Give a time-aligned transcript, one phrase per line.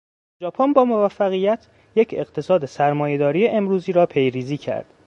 [0.41, 4.93] ژاپن با موفقیت، یک اقتصاد سرمایهداری امروزی را پیریزی کرد.